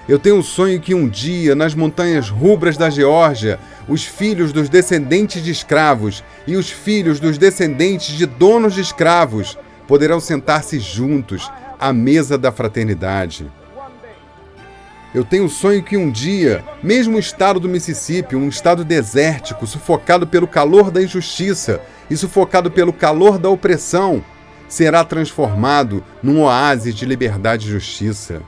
Eu 0.10 0.18
tenho 0.18 0.40
o 0.40 0.44
sonho 0.44 0.80
que 0.80 0.96
um 0.96 1.08
dia, 1.08 1.54
nas 1.56 1.76
montanhas 1.76 2.30
rubras 2.30 2.76
da 2.76 2.90
Geórgia, 2.90 3.60
os 3.88 4.04
filhos 4.04 4.52
dos 4.52 4.68
descendentes 4.68 5.44
de 5.44 5.52
escravos 5.52 6.24
e 6.48 6.56
os 6.56 6.70
filhos 6.70 7.20
dos 7.20 7.38
descendentes 7.38 8.16
de 8.18 8.26
donos 8.26 8.74
de 8.74 8.82
escravos 8.82 9.58
poderão 9.88 10.20
sentar-se 10.20 10.80
juntos 10.80 11.52
à 11.80 11.94
mesa 11.94 12.38
da 12.38 12.52
fraternidade. 12.52 13.50
Eu 15.14 15.26
tenho 15.26 15.46
o 15.46 15.50
sonho 15.50 15.84
que 15.84 15.98
um 15.98 16.10
dia, 16.10 16.64
mesmo 16.82 17.18
o 17.18 17.20
estado 17.20 17.60
do 17.60 17.68
Mississippi, 17.68 18.36
um 18.36 18.48
estado 18.48 18.86
desértico, 18.86 19.68
sufocado 19.68 20.26
pelo 20.26 20.48
calor 20.48 20.90
da 20.90 21.04
injustiça 21.04 21.82
e 22.10 22.16
sufocado 22.16 22.72
pelo 22.72 22.94
calor 22.94 23.38
da 23.38 23.50
opressão, 23.50 24.24
será 24.70 25.04
transformado 25.04 26.02
num 26.24 26.44
oásis 26.44 26.96
de 26.96 27.06
liberdade 27.06 27.68
e 27.68 27.72
justiça. 27.72 28.42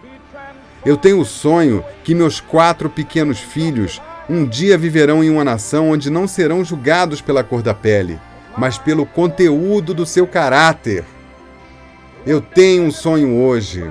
Eu 0.85 0.97
tenho 0.97 1.19
o 1.19 1.25
sonho 1.25 1.83
que 2.03 2.13
meus 2.13 2.39
quatro 2.39 2.89
pequenos 2.89 3.39
filhos 3.39 4.01
um 4.29 4.45
dia 4.45 4.77
viverão 4.77 5.23
em 5.23 5.29
uma 5.29 5.43
nação 5.43 5.89
onde 5.91 6.09
não 6.09 6.27
serão 6.27 6.63
julgados 6.63 7.21
pela 7.21 7.43
cor 7.43 7.61
da 7.61 7.73
pele, 7.73 8.19
mas 8.57 8.77
pelo 8.77 9.05
conteúdo 9.05 9.93
do 9.93 10.05
seu 10.05 10.25
caráter. 10.25 11.03
Eu 12.25 12.39
tenho 12.39 12.83
um 12.83 12.91
sonho 12.91 13.41
hoje. 13.41 13.89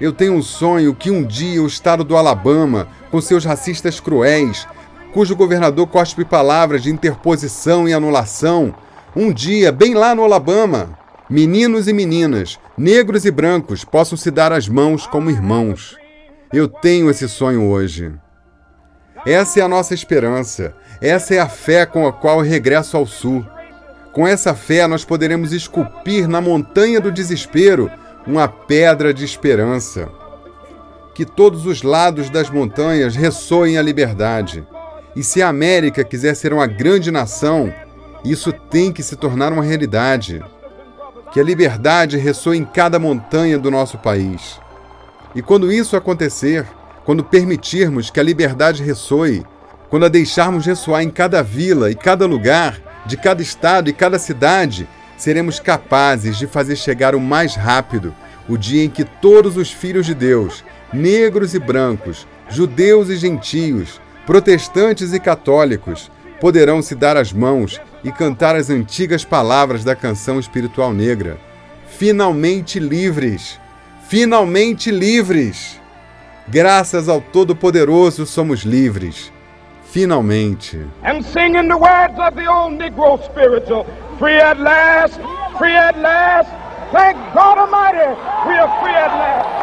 Eu 0.00 0.12
tenho 0.12 0.34
um 0.34 0.42
sonho 0.42 0.94
que 0.94 1.10
um 1.10 1.24
dia 1.24 1.62
o 1.62 1.66
estado 1.66 2.04
do 2.04 2.16
Alabama, 2.16 2.88
com 3.10 3.20
seus 3.20 3.44
racistas 3.44 4.00
cruéis, 4.00 4.66
cujo 5.12 5.34
governador 5.34 5.86
cospe 5.86 6.24
palavras 6.24 6.82
de 6.82 6.90
interposição 6.90 7.88
e 7.88 7.92
anulação, 7.92 8.74
um 9.16 9.32
dia, 9.32 9.72
bem 9.72 9.94
lá 9.94 10.14
no 10.14 10.22
Alabama, 10.22 10.90
meninos 11.28 11.88
e 11.88 11.92
meninas, 11.92 12.58
negros 12.76 13.24
e 13.24 13.30
brancos 13.30 13.84
possam 13.84 14.16
se 14.16 14.30
dar 14.30 14.52
as 14.52 14.68
mãos 14.68 15.06
como 15.06 15.30
irmãos. 15.30 15.96
Eu 16.52 16.66
tenho 16.66 17.10
esse 17.10 17.28
sonho 17.28 17.68
hoje. 17.68 18.12
Essa 19.26 19.60
é 19.60 19.62
a 19.62 19.68
nossa 19.68 19.92
esperança, 19.92 20.74
essa 21.00 21.34
é 21.34 21.38
a 21.38 21.48
fé 21.48 21.84
com 21.84 22.06
a 22.06 22.12
qual 22.12 22.40
regresso 22.40 22.96
ao 22.96 23.06
sul. 23.06 23.44
Com 24.12 24.26
essa 24.26 24.54
fé, 24.54 24.86
nós 24.86 25.04
poderemos 25.04 25.52
esculpir 25.52 26.26
na 26.26 26.40
montanha 26.40 27.00
do 27.00 27.12
desespero 27.12 27.90
uma 28.26 28.48
pedra 28.48 29.12
de 29.12 29.24
esperança. 29.24 30.08
Que 31.14 31.24
todos 31.24 31.66
os 31.66 31.82
lados 31.82 32.30
das 32.30 32.48
montanhas 32.48 33.14
ressoem 33.16 33.76
a 33.76 33.82
liberdade. 33.82 34.66
E 35.14 35.22
se 35.22 35.42
a 35.42 35.48
América 35.48 36.04
quiser 36.04 36.34
ser 36.34 36.52
uma 36.52 36.66
grande 36.66 37.10
nação, 37.10 37.72
isso 38.24 38.52
tem 38.52 38.92
que 38.92 39.02
se 39.02 39.16
tornar 39.16 39.52
uma 39.52 39.62
realidade. 39.62 40.42
Que 41.32 41.40
a 41.40 41.44
liberdade 41.44 42.16
ressoe 42.16 42.56
em 42.56 42.64
cada 42.64 42.98
montanha 42.98 43.58
do 43.58 43.70
nosso 43.70 43.98
país. 43.98 44.60
E 45.34 45.42
quando 45.42 45.70
isso 45.72 45.96
acontecer, 45.96 46.66
quando 47.04 47.22
permitirmos 47.22 48.10
que 48.10 48.18
a 48.18 48.22
liberdade 48.22 48.82
ressoe, 48.82 49.44
quando 49.90 50.06
a 50.06 50.08
deixarmos 50.08 50.66
ressoar 50.66 51.02
em 51.02 51.10
cada 51.10 51.42
vila 51.42 51.90
e 51.90 51.94
cada 51.94 52.26
lugar, 52.26 52.80
de 53.06 53.16
cada 53.16 53.42
estado 53.42 53.88
e 53.88 53.92
cada 53.92 54.18
cidade, 54.18 54.88
seremos 55.16 55.58
capazes 55.58 56.36
de 56.36 56.46
fazer 56.46 56.76
chegar 56.76 57.14
o 57.14 57.20
mais 57.20 57.54
rápido 57.54 58.14
o 58.48 58.56
dia 58.56 58.84
em 58.84 58.88
que 58.88 59.04
todos 59.04 59.56
os 59.56 59.70
filhos 59.70 60.06
de 60.06 60.14
Deus, 60.14 60.64
negros 60.92 61.54
e 61.54 61.58
brancos, 61.58 62.26
judeus 62.48 63.10
e 63.10 63.16
gentios, 63.16 64.00
protestantes 64.26 65.12
e 65.12 65.20
católicos, 65.20 66.10
poderão 66.40 66.80
se 66.80 66.94
dar 66.94 67.16
as 67.16 67.32
mãos 67.32 67.78
e 68.02 68.12
cantar 68.12 68.56
as 68.56 68.70
antigas 68.70 69.24
palavras 69.24 69.84
da 69.84 69.96
canção 69.96 70.38
espiritual 70.38 70.92
negra. 70.92 71.38
Finalmente 71.88 72.78
livres! 72.78 73.58
Finalmente 74.08 74.90
livres! 74.90 75.80
Graças 76.46 77.08
ao 77.08 77.20
Todo-Poderoso 77.20 78.24
somos 78.24 78.62
livres. 78.62 79.32
Finalmente. 79.84 80.78
And 81.02 81.22
singing 81.22 81.68
the 81.68 81.76
words 81.76 82.18
of 82.18 82.34
the 82.34 82.48
old 82.48 82.78
Negro 82.78 83.18
spiritual, 83.24 83.86
free 84.18 84.36
at 84.36 84.58
last, 84.58 85.18
free 85.58 85.76
at 85.76 85.98
last. 85.98 86.48
Thank 86.92 87.18
God 87.34 87.58
Almighty, 87.58 88.08
we 88.46 88.54
are 88.54 88.80
free 88.80 88.94
at 88.94 89.12
last. 89.12 89.57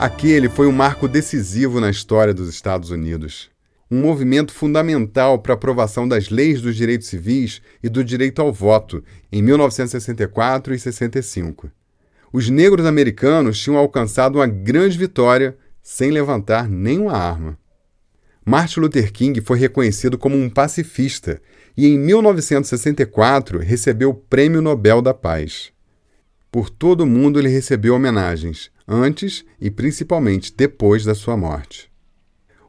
Aquele 0.00 0.48
foi 0.48 0.66
um 0.66 0.72
marco 0.72 1.06
decisivo 1.06 1.78
na 1.78 1.90
história 1.90 2.32
dos 2.32 2.48
Estados 2.48 2.90
Unidos. 2.90 3.50
Um 3.90 4.00
movimento 4.00 4.50
fundamental 4.50 5.38
para 5.38 5.52
a 5.52 5.54
aprovação 5.56 6.08
das 6.08 6.30
leis 6.30 6.62
dos 6.62 6.74
direitos 6.74 7.06
civis 7.06 7.60
e 7.82 7.88
do 7.90 8.02
direito 8.02 8.40
ao 8.40 8.50
voto 8.50 9.04
em 9.30 9.42
1964 9.42 10.72
e 10.72 10.78
65. 10.78 11.70
Os 12.32 12.48
negros 12.48 12.86
americanos 12.86 13.60
tinham 13.60 13.76
alcançado 13.76 14.36
uma 14.36 14.46
grande 14.46 14.96
vitória 14.96 15.54
sem 15.82 16.10
levantar 16.10 16.66
nenhuma 16.66 17.12
arma. 17.12 17.58
Martin 18.42 18.80
Luther 18.80 19.12
King 19.12 19.38
foi 19.42 19.58
reconhecido 19.58 20.16
como 20.16 20.34
um 20.34 20.48
pacifista 20.48 21.42
e, 21.76 21.86
em 21.86 21.98
1964, 21.98 23.58
recebeu 23.58 24.08
o 24.08 24.14
Prêmio 24.14 24.62
Nobel 24.62 25.02
da 25.02 25.12
Paz. 25.12 25.70
Por 26.50 26.70
todo 26.70 27.02
o 27.02 27.06
mundo 27.06 27.38
ele 27.38 27.48
recebeu 27.50 27.94
homenagens, 27.94 28.70
antes 28.90 29.44
e 29.60 29.70
principalmente 29.70 30.52
depois 30.54 31.04
da 31.04 31.14
sua 31.14 31.36
morte. 31.36 31.88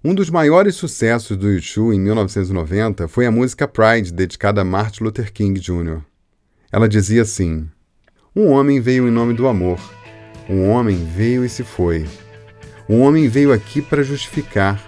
Um 0.03 0.13
dos 0.13 0.29
maiores 0.29 0.75
sucessos 0.75 1.35
do 1.35 1.47
U2 1.47 1.95
em 1.95 1.99
1990 1.99 3.07
foi 3.07 3.25
a 3.25 3.31
música 3.31 3.67
Pride, 3.67 4.13
dedicada 4.13 4.61
a 4.61 4.65
Martin 4.65 5.03
Luther 5.03 5.33
King 5.33 5.59
Jr. 5.59 6.01
Ela 6.71 6.87
dizia 6.87 7.23
assim: 7.23 7.67
Um 8.35 8.49
homem 8.49 8.79
veio 8.79 9.07
em 9.07 9.11
nome 9.11 9.33
do 9.33 9.47
amor. 9.47 9.79
Um 10.47 10.69
homem 10.69 11.05
veio 11.05 11.43
e 11.43 11.49
se 11.49 11.63
foi. 11.63 12.07
Um 12.87 13.01
homem 13.01 13.27
veio 13.27 13.51
aqui 13.51 13.81
para 13.81 14.03
justificar. 14.03 14.81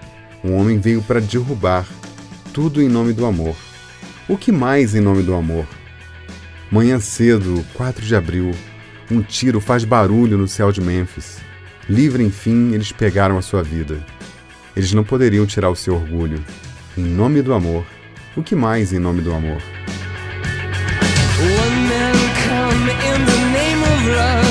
Um 0.43 0.53
homem 0.53 0.79
veio 0.79 1.01
para 1.01 1.21
derrubar. 1.21 1.87
Tudo 2.53 2.81
em 2.81 2.89
nome 2.89 3.13
do 3.13 3.25
amor. 3.25 3.55
O 4.27 4.37
que 4.37 4.51
mais 4.51 4.95
em 4.95 5.01
nome 5.01 5.23
do 5.23 5.33
amor? 5.33 5.67
Manhã 6.71 6.99
cedo, 6.99 7.63
4 7.75 8.03
de 8.03 8.15
abril, 8.15 8.51
um 9.13 9.21
tiro 9.21 9.61
faz 9.61 9.85
barulho 9.85 10.37
no 10.37 10.47
céu 10.47 10.71
de 10.71 10.81
Memphis. 10.81 11.37
Livre, 11.87 12.23
enfim, 12.23 12.73
eles 12.73 12.91
pegaram 12.91 13.37
a 13.37 13.41
sua 13.41 13.61
vida. 13.61 14.03
Eles 14.75 14.91
não 14.93 15.03
poderiam 15.03 15.45
tirar 15.45 15.69
o 15.69 15.75
seu 15.75 15.95
orgulho. 15.95 16.43
Em 16.97 17.03
nome 17.03 17.41
do 17.41 17.53
amor. 17.53 17.85
O 18.35 18.41
que 18.41 18.55
mais 18.55 18.91
em 18.91 18.99
nome 18.99 19.21
do 19.21 19.31
amor? 19.33 19.61
One 21.39 21.87
man 21.87 22.13
come 22.47 22.89
in 22.91 23.25
the 23.25 23.37
name 23.51 23.83
of 23.83 24.09
love. 24.09 24.42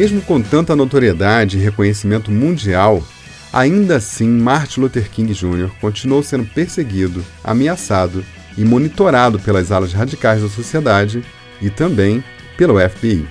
Mesmo 0.00 0.22
com 0.22 0.40
tanta 0.40 0.74
notoriedade 0.74 1.58
e 1.58 1.60
reconhecimento 1.60 2.30
mundial, 2.30 3.06
ainda 3.52 3.96
assim 3.96 4.26
Martin 4.26 4.80
Luther 4.80 5.10
King 5.10 5.34
Jr. 5.34 5.68
continuou 5.78 6.22
sendo 6.22 6.46
perseguido, 6.46 7.22
ameaçado 7.44 8.24
e 8.56 8.64
monitorado 8.64 9.38
pelas 9.38 9.70
alas 9.70 9.92
radicais 9.92 10.40
da 10.40 10.48
sociedade 10.48 11.22
e 11.60 11.68
também 11.68 12.24
pelo 12.56 12.80
FBI. 12.80 13.28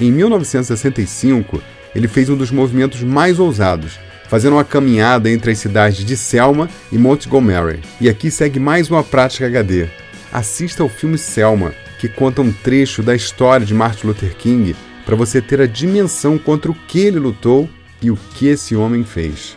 Em 0.00 0.12
1965, 0.12 1.60
ele 1.92 2.06
fez 2.06 2.30
um 2.30 2.36
dos 2.36 2.52
movimentos 2.52 3.02
mais 3.02 3.40
ousados, 3.40 3.98
fazendo 4.28 4.52
uma 4.52 4.64
caminhada 4.64 5.28
entre 5.28 5.50
as 5.50 5.58
cidades 5.58 6.04
de 6.04 6.16
Selma 6.16 6.70
e 6.92 6.96
Montgomery. 6.96 7.80
E 8.00 8.08
aqui 8.08 8.30
segue 8.30 8.60
mais 8.60 8.88
uma 8.88 9.02
prática 9.02 9.46
HD. 9.46 9.88
Assista 10.32 10.84
ao 10.84 10.88
filme 10.88 11.18
Selma, 11.18 11.74
que 11.98 12.08
conta 12.08 12.42
um 12.42 12.52
trecho 12.52 13.02
da 13.02 13.16
história 13.16 13.66
de 13.66 13.74
Martin 13.74 14.06
Luther 14.06 14.36
King 14.36 14.76
para 15.04 15.16
você 15.16 15.40
ter 15.40 15.60
a 15.60 15.66
dimensão 15.66 16.38
contra 16.38 16.70
o 16.70 16.74
que 16.74 17.00
ele 17.00 17.18
lutou 17.18 17.68
e 18.00 18.10
o 18.10 18.16
que 18.16 18.46
esse 18.46 18.74
homem 18.74 19.04
fez. 19.04 19.56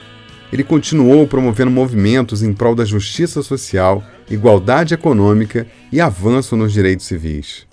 Ele 0.52 0.64
continuou 0.64 1.28
promovendo 1.28 1.72
movimentos 1.72 2.42
em 2.42 2.54
prol 2.54 2.74
da 2.74 2.86
justiça 2.86 3.42
social, 3.42 4.04
igualdade 4.30 4.94
econômica 4.94 5.68
e 5.92 6.00
avanço 6.00 6.56
nos 6.56 6.72
direitos 6.72 7.06
civis. 7.06 7.68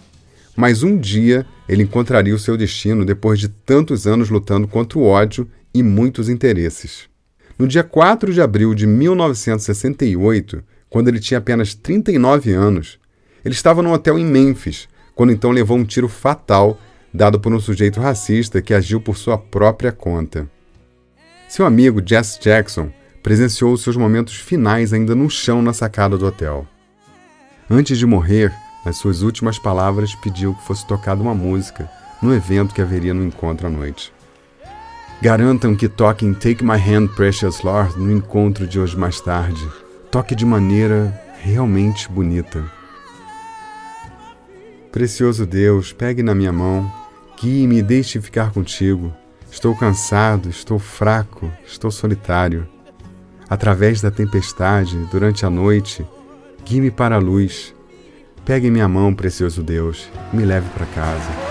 Mas 0.56 0.82
um 0.82 0.96
dia 0.96 1.46
ele 1.68 1.82
encontraria 1.82 2.34
o 2.34 2.38
seu 2.38 2.56
destino 2.56 3.04
depois 3.04 3.38
de 3.38 3.48
tantos 3.48 4.06
anos 4.06 4.28
lutando 4.28 4.68
contra 4.68 4.98
o 4.98 5.04
ódio 5.04 5.48
e 5.72 5.82
muitos 5.82 6.28
interesses. 6.28 7.08
No 7.58 7.66
dia 7.66 7.84
4 7.84 8.32
de 8.32 8.40
abril 8.40 8.74
de 8.74 8.86
1968, 8.86 10.62
quando 10.90 11.08
ele 11.08 11.20
tinha 11.20 11.38
apenas 11.38 11.74
39 11.74 12.52
anos, 12.52 12.98
ele 13.44 13.54
estava 13.54 13.82
num 13.82 13.92
hotel 13.92 14.18
em 14.18 14.24
Memphis, 14.24 14.88
quando 15.14 15.32
então 15.32 15.50
levou 15.50 15.76
um 15.76 15.84
tiro 15.84 16.08
fatal 16.08 16.80
dado 17.14 17.38
por 17.38 17.54
um 17.54 17.60
sujeito 17.60 18.00
racista 18.00 18.60
que 18.60 18.74
agiu 18.74 19.00
por 19.00 19.16
sua 19.16 19.38
própria 19.38 19.92
conta. 19.92 20.50
Seu 21.48 21.64
amigo 21.64 22.02
Jess 22.04 22.36
Jackson 22.42 22.90
presenciou 23.22 23.76
seus 23.76 23.96
momentos 23.96 24.34
finais 24.34 24.92
ainda 24.92 25.14
no 25.14 25.30
chão 25.30 25.62
na 25.62 25.72
sacada 25.72 26.18
do 26.18 26.26
hotel. 26.26 26.66
Antes 27.70 27.98
de 27.98 28.04
morrer, 28.04 28.52
nas 28.84 28.96
suas 28.96 29.22
últimas 29.22 29.60
palavras 29.60 30.16
pediu 30.16 30.54
que 30.54 30.66
fosse 30.66 30.84
tocada 30.86 31.22
uma 31.22 31.34
música 31.34 31.88
no 32.20 32.34
evento 32.34 32.74
que 32.74 32.82
haveria 32.82 33.14
no 33.14 33.24
encontro 33.24 33.68
à 33.68 33.70
noite. 33.70 34.12
Garantam 35.22 35.76
que 35.76 35.88
toquem 35.88 36.34
Take 36.34 36.64
My 36.64 36.72
Hand, 36.72 37.14
Precious 37.14 37.62
Lord 37.62 37.96
no 37.96 38.10
encontro 38.10 38.66
de 38.66 38.80
hoje 38.80 38.96
mais 38.96 39.20
tarde. 39.20 39.66
Toque 40.10 40.34
de 40.34 40.44
maneira 40.44 41.14
realmente 41.40 42.08
bonita. 42.10 42.64
Precioso 44.90 45.46
Deus, 45.46 45.92
pegue 45.92 46.22
na 46.22 46.34
minha 46.34 46.52
mão 46.52 47.03
Guie-me 47.44 47.76
e 47.76 47.82
deixe 47.82 48.22
ficar 48.22 48.52
contigo. 48.52 49.12
Estou 49.50 49.76
cansado, 49.76 50.48
estou 50.48 50.78
fraco, 50.78 51.52
estou 51.66 51.90
solitário. 51.90 52.66
Através 53.50 54.00
da 54.00 54.10
tempestade, 54.10 54.96
durante 55.10 55.44
a 55.44 55.50
noite, 55.50 56.06
guie-me 56.64 56.90
para 56.90 57.16
a 57.16 57.18
luz. 57.18 57.74
Pegue 58.46 58.70
minha 58.70 58.88
mão, 58.88 59.14
precioso 59.14 59.62
Deus, 59.62 60.08
e 60.32 60.36
me 60.36 60.42
leve 60.42 60.70
para 60.70 60.86
casa. 60.86 61.43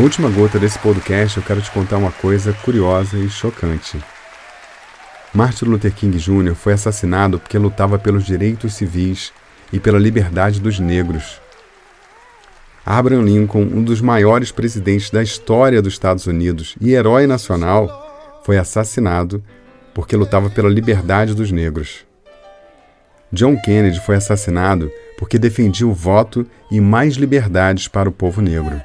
Na 0.00 0.04
última 0.04 0.30
gota 0.30 0.58
desse 0.58 0.78
podcast, 0.78 1.36
eu 1.36 1.42
quero 1.42 1.60
te 1.60 1.70
contar 1.70 1.98
uma 1.98 2.10
coisa 2.10 2.54
curiosa 2.64 3.18
e 3.18 3.28
chocante. 3.28 4.02
Martin 5.34 5.66
Luther 5.66 5.92
King 5.92 6.16
Jr. 6.16 6.54
foi 6.54 6.72
assassinado 6.72 7.38
porque 7.38 7.58
lutava 7.58 7.98
pelos 7.98 8.24
direitos 8.24 8.72
civis 8.72 9.30
e 9.70 9.78
pela 9.78 9.98
liberdade 9.98 10.58
dos 10.58 10.78
negros. 10.78 11.38
Abraham 12.84 13.24
Lincoln, 13.24 13.60
um 13.60 13.84
dos 13.84 14.00
maiores 14.00 14.50
presidentes 14.50 15.10
da 15.10 15.22
história 15.22 15.82
dos 15.82 15.92
Estados 15.92 16.26
Unidos 16.26 16.76
e 16.80 16.94
herói 16.94 17.26
nacional, 17.26 18.40
foi 18.42 18.56
assassinado 18.56 19.44
porque 19.92 20.16
lutava 20.16 20.48
pela 20.48 20.70
liberdade 20.70 21.34
dos 21.34 21.52
negros. 21.52 22.06
John 23.30 23.54
Kennedy 23.60 24.00
foi 24.00 24.16
assassinado 24.16 24.90
porque 25.18 25.38
defendia 25.38 25.86
o 25.86 25.92
voto 25.92 26.46
e 26.70 26.80
mais 26.80 27.16
liberdades 27.16 27.86
para 27.86 28.08
o 28.08 28.12
povo 28.12 28.40
negro. 28.40 28.80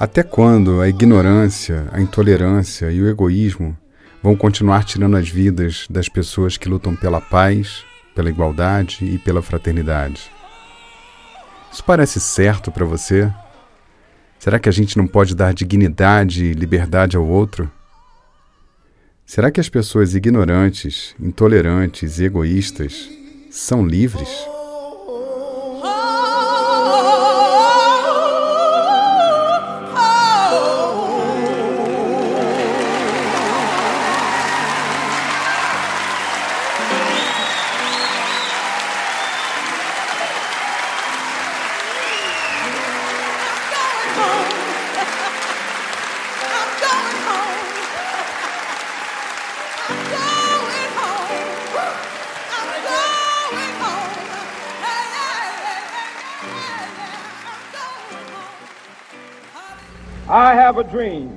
Até 0.00 0.22
quando 0.22 0.80
a 0.80 0.88
ignorância, 0.88 1.88
a 1.90 2.00
intolerância 2.00 2.88
e 2.92 3.02
o 3.02 3.08
egoísmo 3.08 3.76
vão 4.22 4.36
continuar 4.36 4.84
tirando 4.84 5.16
as 5.16 5.28
vidas 5.28 5.88
das 5.90 6.08
pessoas 6.08 6.56
que 6.56 6.68
lutam 6.68 6.94
pela 6.94 7.20
paz, 7.20 7.84
pela 8.14 8.28
igualdade 8.28 9.04
e 9.04 9.18
pela 9.18 9.42
fraternidade? 9.42 10.30
Isso 11.72 11.82
parece 11.82 12.20
certo 12.20 12.70
para 12.70 12.84
você? 12.84 13.28
Será 14.38 14.60
que 14.60 14.68
a 14.68 14.72
gente 14.72 14.96
não 14.96 15.04
pode 15.04 15.34
dar 15.34 15.52
dignidade 15.52 16.44
e 16.44 16.52
liberdade 16.52 17.16
ao 17.16 17.26
outro? 17.26 17.68
Será 19.26 19.50
que 19.50 19.58
as 19.58 19.68
pessoas 19.68 20.14
ignorantes, 20.14 21.12
intolerantes 21.18 22.20
e 22.20 22.24
egoístas 22.24 23.10
são 23.50 23.84
livres? 23.84 24.28
Dream 60.90 61.27